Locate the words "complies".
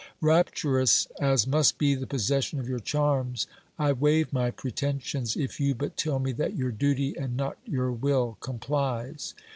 8.39-9.35